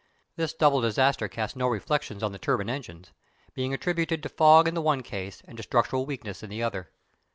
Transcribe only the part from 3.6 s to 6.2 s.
attributed to fog in the one case and to structural